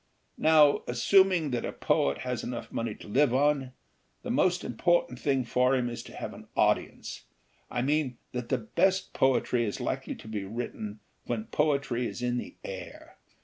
[0.39, 3.71] Now, assum ing that a poet has enough money to live on,
[4.23, 7.21] the most important thing for him to have is an au dience.
[7.69, 12.39] I mean that the best poetry is likely to be written when poetry is in
[12.39, 13.15] the air.